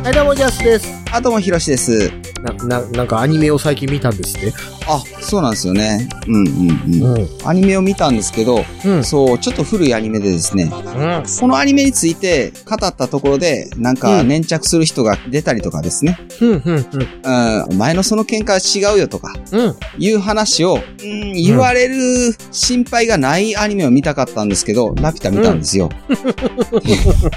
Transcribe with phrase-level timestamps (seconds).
[0.07, 0.87] はい、どうも、ジャスです。
[1.11, 2.12] あ、どうも、ひろしです。
[2.41, 4.53] な、な、なんかアニメを最近見たんですね。
[4.89, 6.09] あ、そうなんですよね。
[6.27, 7.23] うんうんうん。
[7.23, 7.29] ん。
[7.45, 9.05] アニメを見たんですけど、うん。
[9.05, 11.25] そう、ちょっと古いアニメでですね、うん。
[11.41, 16.87] このアニメについて語ったところで、なんかうん粘着する人が出たりとかですね、うん、うん、うん。
[17.23, 19.75] うん、お前のその喧嘩は違うよとか、うん。
[19.98, 25.91] いう話を、うん、言われる心配がないアニメを見たかったんですけど、ラピュタ見たんですよ。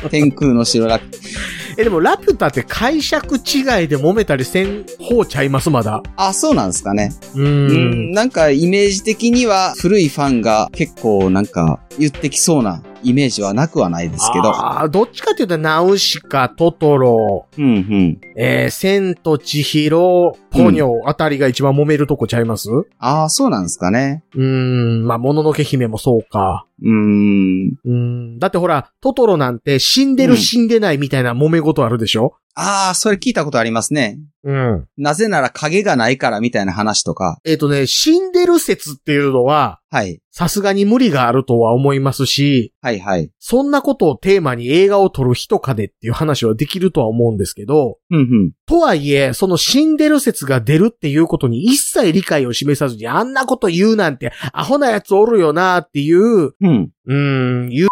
[0.09, 1.09] 天空の城ラピュ
[1.77, 5.89] え、でも、ラピュタって解釈違いで揉めたりせん方ちゃいます、まだ。
[5.89, 6.27] タ。
[6.27, 7.13] あ、そうなんですかね。
[7.35, 8.11] ううん、。
[8.11, 14.49] なんかイメージ的には古いファンが結構なんか言ってきそうなイメージはなくはないですけど。
[14.49, 18.21] ああ、どっちかっていうと、ナウシカ、トトロ、うんうん。
[18.35, 22.69] えー、千と千尋、ポニョあたりが一番揉めるとこちゃいます？
[22.69, 24.23] うああ、そうなんですかね。
[24.35, 26.65] ーん、まあ、もののけ姫もそうか。
[26.81, 27.67] うーん。
[27.69, 32.35] うーん、だってほら、トトロなんて死んでるうん死んでないみたいな揉め事あるでしょ？
[32.55, 34.19] ああ、それ聞いたことありますね。
[34.43, 34.87] うん。
[34.97, 37.39] なぜなら影がないからみたいな話とか。
[37.45, 40.21] えっ、とね、死んでる説っていうのは、はい。
[40.31, 43.31] さすがに無理があるとは思いますし、はいはい。
[43.39, 48.51] そんなことをテーマに映画を撮る人かねっていう話はできるとは思うんですけど、うんうん。
[48.65, 56.91] とはいえ、その死んでる説が出るっていうことに一切理解を示さずにあんなこと言うなんてアホなやつおるよなっていう、うん。
[57.05, 57.87] うーん、言う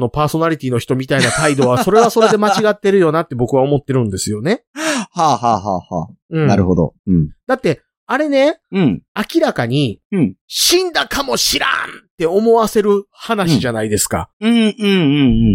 [0.00, 4.64] のパーソナリティの人みたいな態度は、それはそれで間違ってるよなって僕は思ってるんですよね。
[4.74, 6.08] はあはあはあはあ。
[6.30, 6.46] うん。
[6.46, 6.94] なるほど。
[7.06, 7.30] うん。
[7.46, 9.02] だって、あれね、うん。
[9.16, 10.34] 明らかに、うん。
[10.46, 11.72] 死んだかもしらんっ
[12.18, 14.30] て思わせる話じゃないですか。
[14.40, 14.64] うんうんう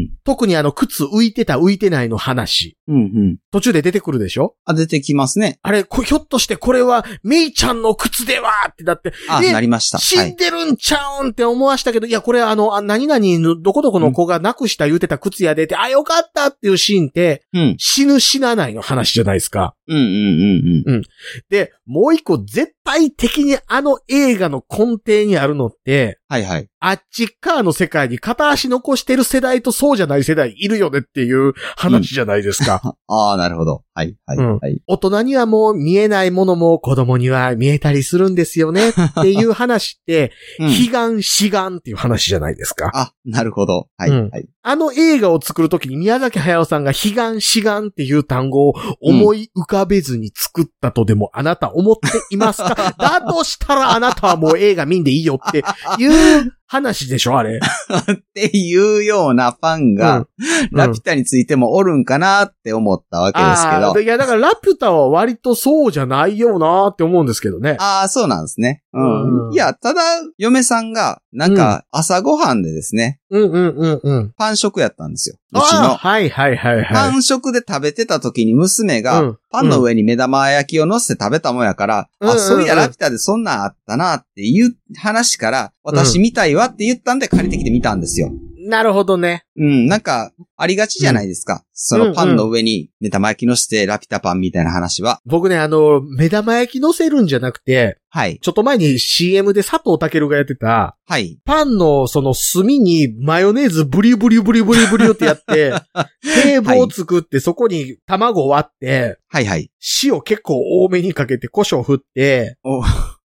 [0.03, 2.76] ん特にあの、靴浮いてた浮いてないの話。
[2.87, 2.95] うん。
[2.95, 3.37] うんうん。
[3.51, 4.55] 途中で出てくるでしょ？
[4.65, 5.59] あ、出てきますね。
[5.61, 9.97] あれ、こひょっとしてこれは、メイちゃんの靴ではってだって、あ、えなりました。
[9.97, 10.33] 死はい。
[10.33, 17.75] んでるんちゃうんって思わしたけど、いや、これあの、あ何々の、どこどこの子がなくした言うてた靴やでって、あ、よかったっていうシーンって、うん。
[17.77, 19.75] 死ぬ死なないの話じゃないですか。
[19.87, 21.01] うんうんうんうん。
[21.49, 26.67] で、もう一個絶対的にあの映画の根底にあるのって、はいはい。
[26.79, 32.81] あっち側の世界に片足残してる世代とそうじゃない世代いるよねっていう話じゃないですか。
[33.07, 33.83] ああ、なるほど。
[33.95, 34.79] はいはいうんはい。
[34.85, 38.93] 大人にはもう見えないものも子供には見えたりするんですよねっ
[39.23, 42.91] ていう話って、 うん悲願志願っていう話じゃないですか。
[42.93, 43.87] あ、なるほど。
[43.97, 44.47] はいうんはい。
[44.61, 52.93] あの映画を作るときに宮崎駿さんが悲願志願っていう単語を思い浮かべずに作ったとでもあなた思っていますか？
[52.99, 55.63] だとしたらあなたはもう映画見んでいいよって
[55.99, 56.05] い
[56.41, 57.59] う話でしょあれ。
[57.59, 60.27] っていうようなファンが、うん
[60.71, 63.99] ラピュタについてもおるんかなって思ったわけですけど。
[63.99, 67.77] いや、だからラピュタは割とそうじゃないよなって思うんですけどね。
[67.79, 68.83] ああ、そうなんですね。
[68.93, 69.47] うん。
[69.47, 70.01] うんいや、ただ、
[70.37, 74.33] 嫁さんが、なんか、朝ごはんでですね、うんうんうんうん。
[74.37, 75.35] パン食やったんですよ。
[75.51, 75.95] うちの。
[75.95, 76.85] はいはいはいはい。
[76.85, 88.29] パン食で食べてた時に娘が、うんパンの上に目玉焼きを乗せて食べたもんやから、うんうんうんあ、そういやラピュタでそんなんあったなっていう話から、私見たいわって言ったんで借りてきてみたんですよ。
[88.67, 89.45] なるほどね。
[89.55, 91.63] うん、なんか、ありがちじゃないですか。
[91.71, 95.21] そのパンの上に目玉焼き乗せてラピュタパンみたいな話は。
[95.25, 98.39] 僕ね、あの、目玉焼き乗せるんじゃなくて、はい。
[98.39, 101.39] ちょっと前に CM で佐藤健がやってた、はい。
[101.45, 105.73] パンのその炭にマヨネーズブリブリブリブリブリってやって、
[106.43, 109.71] 堤防を作ってそこに卵を割って、はいはい。
[110.03, 112.81] 塩結構多めにかけて胡椒振って、お、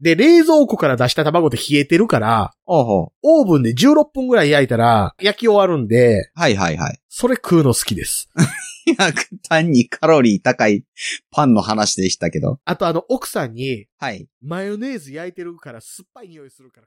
[0.01, 2.53] で、冷蔵庫から出した卵って冷えてるから。
[2.67, 7.01] オーブンで16分ぐらい焼いたら焼き終わるんで、はいはいはい。
[7.09, 8.29] それ食うの好きです。
[8.87, 9.13] いや、
[9.49, 10.85] 単にカロリー高い
[11.31, 12.61] パンの話でしたけど。
[12.65, 14.29] あとあの、奥さんに、はい。
[14.43, 16.87] マヨネーズ焼いてるから酸っぱい匂いするから